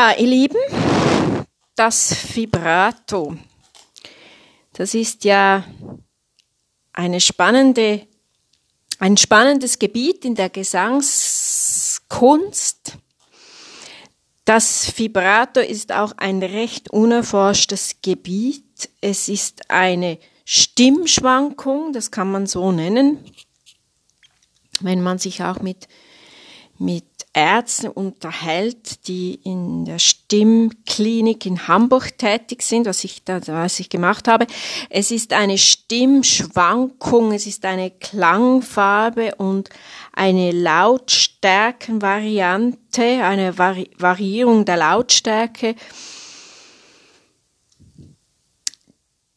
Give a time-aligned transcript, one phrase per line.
[0.00, 0.56] Ihr Lieben,
[1.76, 3.36] das Vibrato.
[4.72, 5.62] Das ist ja
[6.94, 8.06] eine spannende,
[8.98, 12.96] ein spannendes Gebiet in der Gesangskunst.
[14.46, 18.88] Das Vibrato ist auch ein recht unerforschtes Gebiet.
[19.02, 23.22] Es ist eine Stimmschwankung, das kann man so nennen,
[24.80, 25.88] wenn man sich auch mit,
[26.78, 33.78] mit Ärzten unterhält, die in der Stimmklinik in Hamburg tätig sind, was ich da, was
[33.78, 34.48] ich gemacht habe.
[34.88, 39.70] Es ist eine Stimmschwankung, es ist eine Klangfarbe und
[40.12, 45.76] eine Lautstärkenvariante, eine Vari Variierung der Lautstärke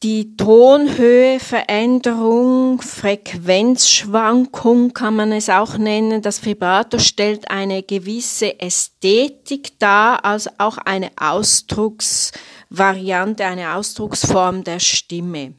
[0.04, 6.22] die Tonhöheveränderung, Frequenzschwankung kann man es auch nennen.
[6.22, 15.54] Das Vibrato stellt eine gewisse Ästhetik dar, also auch eine Ausdrucksvariante, eine Ausdrucksform der Stimme.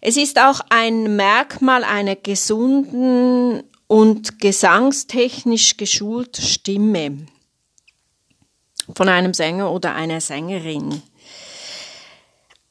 [0.00, 7.26] Es ist auch ein Merkmal einer gesunden und gesangstechnisch geschulten Stimme
[8.96, 11.02] von einem Sänger oder einer Sängerin.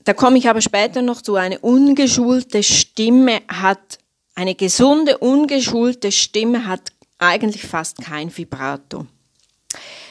[0.06, 1.36] Da komme ich aber später noch zu.
[1.36, 4.00] Eine ungeschulte Stimme hat,
[4.36, 9.06] eine gesunde, ungeschulte Stimme hat eigentlich fast kein Vibrato.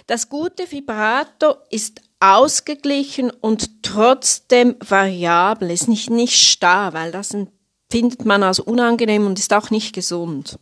[0.06, 7.36] Das gute Vibrato ist ausgeglichen und trotzdem variabel, ist nicht, nicht starr, weil das
[7.90, 10.58] findet man als unangenehm und ist auch nicht gesund.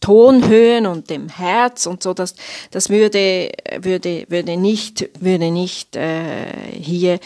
[0.00, 2.34] Tonhöhen und dem Herz und so, das,
[2.70, 7.20] das würde, würde, würde nicht, würde nicht äh, hier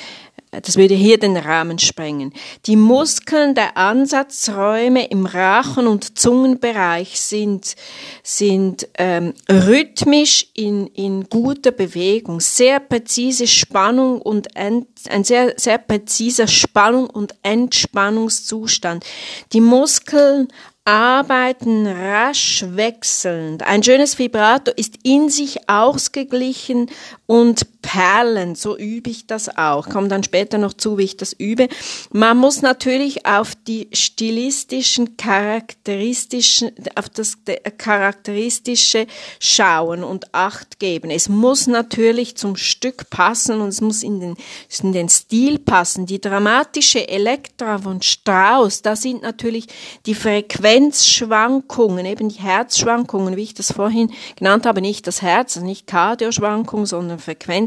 [0.62, 2.32] das würde hier den Rahmen sprengen.
[2.66, 7.74] Die Muskeln der Ansatzräume im Rachen- und Zungenbereich sind,
[8.22, 15.78] sind ähm, rhythmisch in, in guter Bewegung, sehr präzise Spannung und Ent, ein sehr, sehr
[15.78, 19.04] präziser Spannung und Entspannungszustand.
[19.52, 20.48] Die Muskeln
[20.84, 23.62] arbeiten rasch wechselnd.
[23.62, 26.90] Ein schönes Vibrato ist in sich ausgeglichen
[27.26, 28.56] und perlend.
[28.56, 29.90] So übe ich das auch.
[29.90, 31.68] Komme dann später noch zu, wie ich das übe.
[32.12, 37.36] Man muss natürlich auf die stilistischen, charakteristischen, auf das
[37.76, 39.06] charakteristische
[39.38, 41.10] schauen und Acht geben.
[41.10, 44.36] Es muss natürlich zum Stück passen und es muss in den,
[44.82, 46.06] in den Stil passen.
[46.06, 49.66] Die dramatische Elektra von Strauss, da sind natürlich
[50.06, 55.66] die Frequenzschwankungen, eben die Herzschwankungen, wie ich das vorhin genannt habe, nicht das Herz, also
[55.66, 57.18] nicht Kardioschwankung, sondern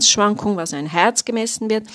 [0.08, 1.88] Frequenzschwankung, was ein Herz gemessen wird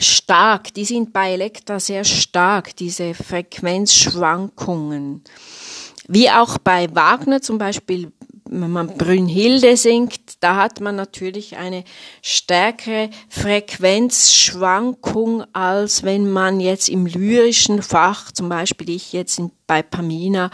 [0.00, 5.24] stark, die sind bei Elektra sehr stark, diese Frequenzschwankungen.
[6.06, 8.12] Wie auch bei Wagner zum Beispiel
[8.50, 11.84] wenn man Brünnhilde singt, da hat man natürlich eine
[12.22, 20.50] stärkere Frequenzschwankung, als wenn man jetzt im lyrischen Fach, zum Beispiel ich jetzt bei Pamina,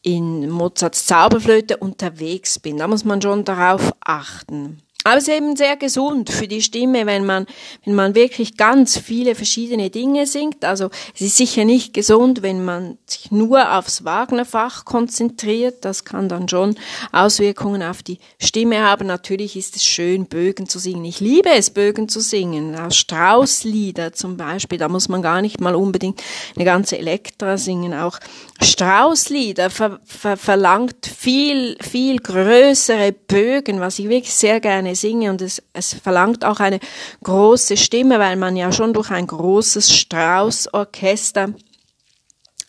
[0.00, 2.78] in Mozarts Zauberflöte unterwegs bin.
[2.78, 4.80] Da muss man schon darauf achten.
[5.04, 7.46] Aber es ist eben sehr gesund für die Stimme, wenn man,
[7.84, 10.64] wenn man wirklich ganz viele verschiedene Dinge singt.
[10.64, 15.84] Also es ist sicher nicht gesund, wenn man sich nur aufs Wagnerfach konzentriert.
[15.84, 16.74] Das kann dann schon
[17.12, 19.06] Auswirkungen auf die Stimme haben.
[19.06, 21.04] Natürlich ist es schön, Bögen zu singen.
[21.04, 22.76] Ich liebe es, Bögen zu singen.
[22.90, 26.22] Straußlieder zum Beispiel, da muss man gar nicht mal unbedingt
[26.56, 27.94] eine ganze Elektra singen.
[27.94, 28.18] Auch
[28.60, 35.42] Straußlieder ver ver verlangt viel, viel größere Bögen, was ich wirklich sehr gerne singe und
[35.42, 36.80] es, es verlangt auch eine
[37.22, 41.54] große Stimme, weil man ja schon durch ein großes Straußorchester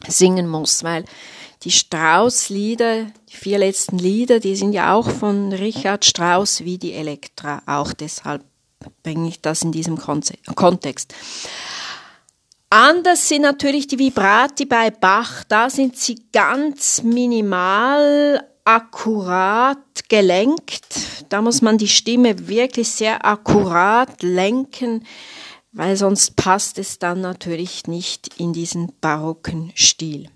[0.07, 1.05] singen muss, weil
[1.63, 6.93] die Strauss-Lieder, die vier letzten Lieder, die sind ja auch von Richard Strauss wie die
[6.93, 8.43] Elektra, auch deshalb
[9.03, 11.13] bringe ich das in diesem Kontext.
[12.69, 15.43] Anders sind natürlich die Vibrati bei Bach.
[15.45, 19.79] Da sind sie ganz minimal akkurat
[20.09, 21.25] gelenkt.
[21.29, 25.05] Da muss man die Stimme wirklich sehr akkurat lenken,
[25.71, 30.29] weil sonst passt es dann natürlich nicht in diesen barocken Stil.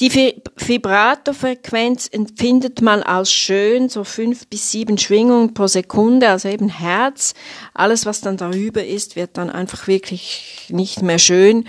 [0.00, 6.68] Die Vibrato-Frequenz empfindet man als schön, so fünf bis sieben Schwingungen pro Sekunde, also eben
[6.68, 7.34] Herz.
[7.72, 11.68] Alles, was dann darüber ist, wird dann einfach wirklich nicht mehr schön.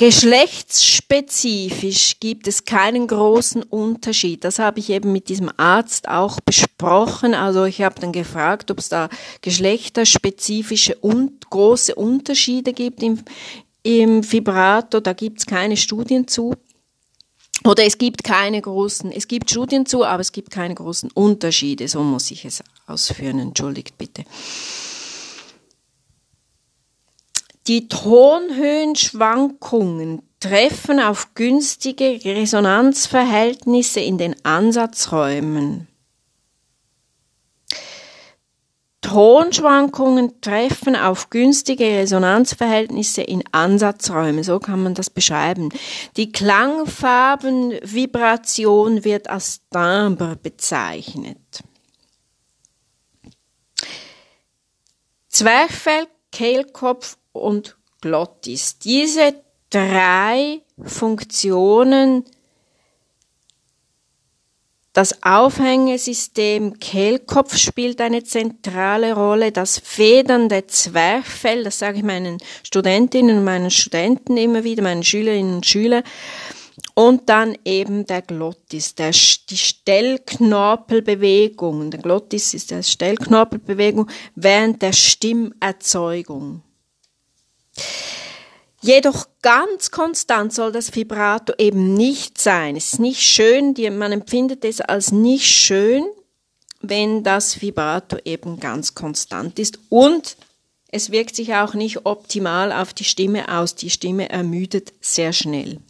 [0.00, 4.44] Geschlechtsspezifisch gibt es keinen großen Unterschied.
[4.44, 7.34] Das habe ich eben mit diesem Arzt auch besprochen.
[7.34, 9.08] Also ich habe dann gefragt, ob es da
[9.42, 13.18] geschlechterspezifische und große Unterschiede gibt im,
[13.82, 16.54] im Vibrato, da gibt es keine Studien zu.
[17.64, 21.88] Oder es gibt keine großen, es gibt Studien zu, aber es gibt keine großen Unterschiede,
[21.88, 24.22] so muss ich es ausführen, entschuldigt bitte.
[27.68, 35.86] Die Tonhöhenschwankungen treffen auf günstige Resonanzverhältnisse in den Ansatzräumen.
[39.02, 45.68] Tonschwankungen treffen auf günstige Resonanzverhältnisse in Ansatzräumen, so kann man das beschreiben.
[46.16, 51.36] Die Klangfarbenvibration wird als Timbre bezeichnet.
[55.28, 58.78] Zwerchfell, Kehlkopf und Glottis.
[58.78, 59.34] Diese
[59.70, 62.24] drei Funktionen
[64.98, 69.52] das Aufhängesystem Kehlkopf spielt eine zentrale Rolle.
[69.52, 75.54] Das federnde Zwerchfell, das sage ich meinen Studentinnen und meinen Studenten immer wieder, meinen Schülerinnen
[75.54, 76.02] und Schülern.
[76.94, 81.92] Und dann eben der Glottis, der, die Stellknorpelbewegung.
[81.92, 86.64] Der Glottis ist die Stellknorpelbewegung während der Stimmerzeugung.
[88.80, 92.76] Jedoch ganz konstant soll das Vibrato eben nicht sein.
[92.76, 96.04] Es ist nicht schön, man empfindet es als nicht schön,
[96.80, 100.36] wenn das Vibrato eben ganz konstant ist und
[100.90, 103.74] es wirkt sich auch nicht optimal auf die Stimme aus.
[103.74, 105.80] Die Stimme ermüdet sehr schnell.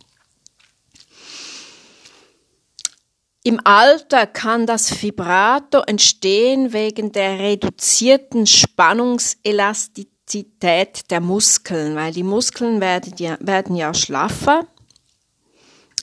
[3.44, 12.22] Im Alter kann das Vibrato entstehen wegen der reduzierten Spannungselastizität Elastizität der Muskeln, weil die
[12.22, 14.66] Muskeln werden ja, werden ja schlaffer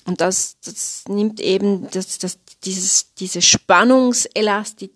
[0.06, 4.92] und das, das nimmt eben das, das, dieses, diese Spannungselastizität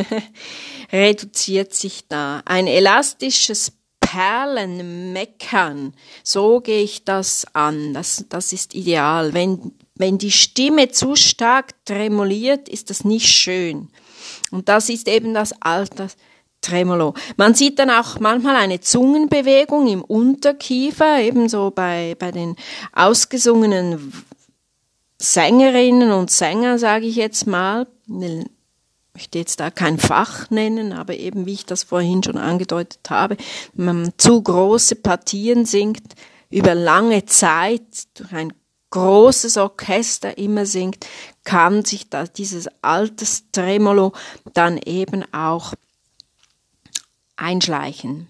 [0.92, 2.42] reduziert sich da.
[2.44, 7.94] Ein elastisches Perlenmeckern, so gehe ich das an.
[7.94, 9.32] Das, das ist ideal.
[9.34, 13.88] Wenn, wenn die Stimme zu stark tremoliert, ist das nicht schön.
[14.50, 16.08] Und das ist eben das Alter,
[16.68, 17.14] Tremolo.
[17.36, 22.56] Man sieht dann auch manchmal eine Zungenbewegung im Unterkiefer, ebenso bei, bei den
[22.92, 24.12] ausgesungenen
[25.20, 27.86] Sängerinnen und Sängern, sage ich jetzt mal.
[28.06, 28.46] Ich
[29.14, 33.36] möchte jetzt da kein Fach nennen, aber eben wie ich das vorhin schon angedeutet habe,
[33.72, 36.14] wenn man zu große Partien singt,
[36.50, 37.82] über lange Zeit
[38.14, 38.52] durch ein
[38.90, 41.06] großes Orchester immer singt,
[41.44, 44.12] kann sich da dieses Alterstremolo
[44.54, 45.74] dann eben auch
[47.38, 48.28] einschleichen.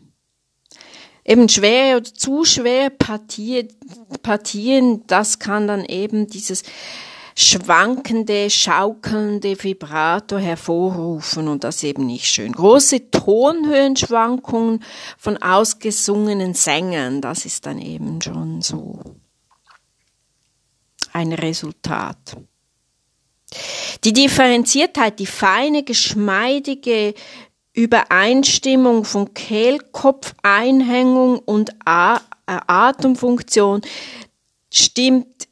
[1.24, 3.68] Eben schwere oder zu schwere Partie,
[4.22, 6.62] Partien, das kann dann eben dieses
[7.36, 12.52] schwankende, schaukelnde Vibrato hervorrufen und das eben nicht schön.
[12.52, 14.82] Große Tonhöhenschwankungen
[15.16, 19.00] von ausgesungenen Sängern, das ist dann eben schon so
[21.12, 22.36] ein Resultat.
[24.04, 27.14] Die Differenziertheit, die feine, geschmeidige
[27.78, 33.82] Übereinstimmung von Kehlkopfeinhängung und äh, Atemfunktion
[34.70, 35.47] stimmt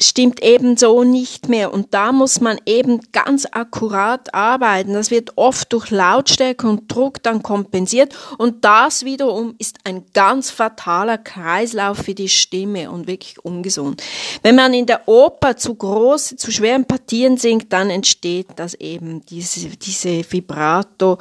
[0.00, 1.72] stimmt ebenso nicht mehr.
[1.72, 4.94] Und da muss man eben ganz akkurat arbeiten.
[4.94, 8.14] Das wird oft durch Lautstärke und Druck dann kompensiert.
[8.38, 14.02] Und das wiederum ist ein ganz fataler Kreislauf für die Stimme und wirklich ungesund.
[14.42, 19.24] Wenn man in der Oper zu große, zu schweren Partien singt, dann entsteht das eben,
[19.26, 21.18] diese, diese Vibrato,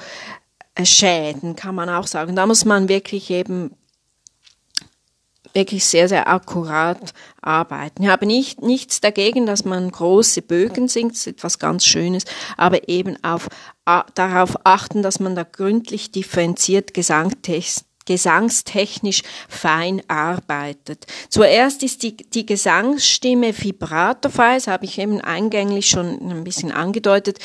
[0.86, 2.36] Schäden, kann man auch sagen.
[2.36, 3.72] Da muss man wirklich eben
[5.54, 8.04] wirklich sehr, sehr akkurat arbeiten.
[8.04, 12.26] Ich habe nicht, nichts dagegen, dass man große Bögen singt, das ist etwas ganz Schönes,
[12.58, 13.50] aber eben auf,
[13.86, 21.06] a, darauf achten, dass man da gründlich differenziert Gesangtext gesangstechnisch fein arbeitet.
[21.30, 27.38] Zuerst ist die, die Gesangsstimme vibratofrei, das habe ich eben eingänglich schon ein bisschen angedeutet.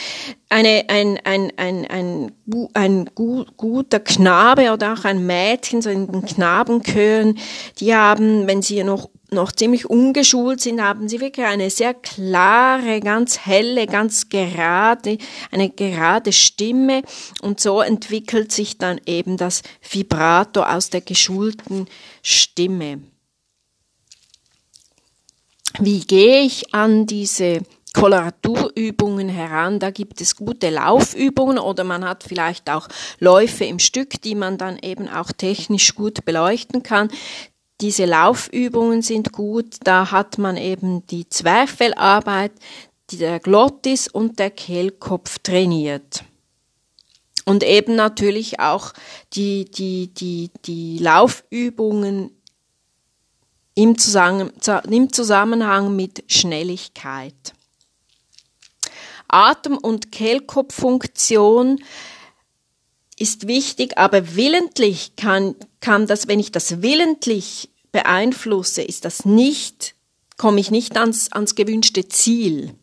[0.48, 2.32] Eine, ein, ein, ein, ein,
[2.72, 7.38] ein guter Knabe oder auch ein Mädchen, so in den Knabenchören,
[7.78, 13.00] die haben, wenn sie noch noch ziemlich ungeschult sind, haben sie wirklich eine sehr klare,
[13.00, 15.18] ganz helle, ganz gerade,
[15.50, 17.02] eine gerade Stimme
[17.42, 21.86] und so entwickelt sich dann eben das Vibrato aus der geschulten
[22.22, 23.02] Stimme.
[25.80, 27.62] Wie gehe ich an diese
[27.94, 29.78] Koloraturübungen heran.
[29.78, 32.88] Da gibt es gute Laufübungen oder man hat vielleicht auch
[33.20, 37.08] Läufe im Stück, die man dann eben auch technisch gut beleuchten kann.
[37.80, 42.52] Diese Laufübungen sind gut, da hat man eben die Zwerchfellarbeit,
[43.10, 46.24] die der Glottis und der Kehlkopf trainiert.
[47.44, 48.92] Und eben natürlich auch
[49.34, 52.30] die, die, die, die Laufübungen
[53.74, 57.54] im Zusammenhang, im Zusammenhang mit Schnelligkeit.
[59.28, 61.82] Atem- und Kehlkopffunktion
[63.18, 69.94] ist wichtig, aber willentlich kann, kann das, wenn ich das willentlich beeinflusse, ist das nicht,
[70.36, 72.74] komme ich nicht ans, ans gewünschte Ziel.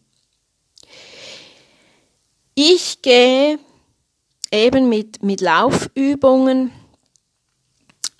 [2.55, 3.59] Ich gehe
[4.51, 6.71] eben mit, mit Laufübungen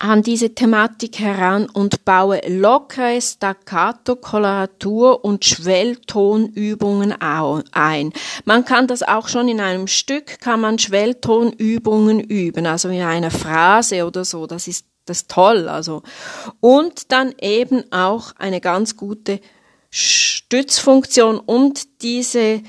[0.02, 8.12] an diese Thematik heran und baue lockere Staccato, Koloratur und Schwelltonübungen ein.
[8.46, 13.30] Man kann das auch schon in einem Stück, kann man Schwelltonübungen üben, also in einer
[13.30, 16.04] Phrase oder so, das ist das ist toll, also.
[16.60, 19.40] Und dann eben auch eine ganz gute
[19.90, 22.62] Stützfunktion und diese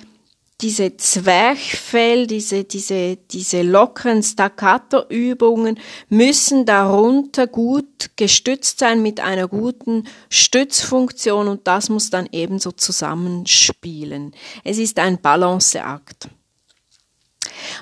[0.62, 5.78] diese Zwerchfell, diese, diese, diese lockeren Staccato-Übungen
[6.08, 14.32] müssen darunter gut gestützt sein mit einer guten Stützfunktion und das muss dann ebenso zusammenspielen.
[14.62, 16.28] Es ist ein Balanceakt.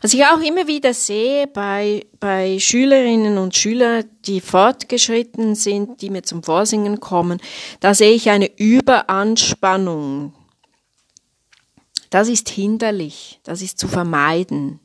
[0.02, 6.10] Was ich auch immer wieder sehe bei, bei Schülerinnen und Schülern, die fortgeschritten sind, die
[6.10, 7.40] mir zum Vorsingen kommen,
[7.80, 10.32] da sehe ich eine Überanspannung
[12.10, 14.80] das ist hinderlich, das ist zu vermeiden.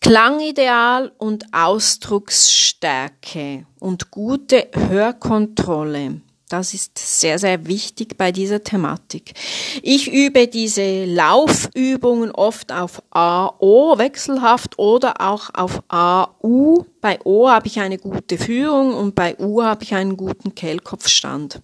[0.00, 6.20] Klangideal und Ausdrucksstärke und gute Hörkontrolle.
[6.48, 9.34] Das ist sehr, sehr wichtig bei dieser Thematik.
[9.82, 16.84] Ich übe diese Laufübungen oft auf AO wechselhaft oder auch auf AU.
[17.00, 21.62] Bei O habe ich eine gute Führung und bei U habe ich einen guten Kehlkopfstand.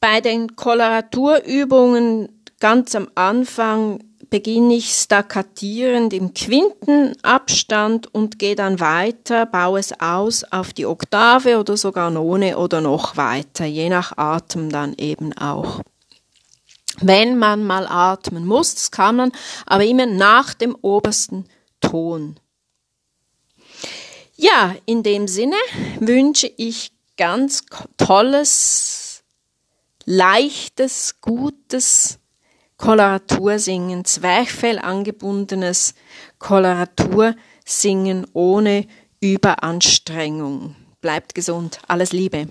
[0.00, 9.44] Bei den Koloraturübungen ganz am Anfang beginne ich stakkatierend im Quintenabstand und gehe dann weiter,
[9.44, 14.70] baue es aus auf die Oktave oder sogar None oder noch weiter, je nach Atem
[14.70, 15.82] dann eben auch.
[17.00, 19.32] Wenn man mal atmen muss, das kann man,
[19.66, 21.46] aber immer nach dem obersten
[21.80, 22.38] Ton.
[24.36, 25.56] Ja, in dem Sinne
[25.98, 27.64] wünsche ich ganz
[27.98, 28.99] tolles
[30.04, 32.18] leichtes, gutes
[32.76, 35.94] Koloratursingen, Zwerchfell angebundenes
[36.38, 38.86] Koloratursingen ohne
[39.20, 40.76] Überanstrengung.
[41.00, 41.80] Bleibt gesund.
[41.88, 42.48] Alles Liebe.